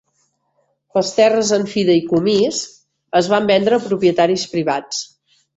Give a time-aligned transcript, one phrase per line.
[0.97, 2.63] Les terres en fideïcomís
[3.23, 5.07] es van vendre a propietaris privats.